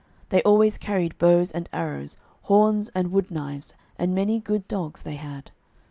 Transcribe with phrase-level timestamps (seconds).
[0.29, 5.17] They always carried bows and arrows, horns and wood knives, and many good dogs they
[5.17, 5.51] had.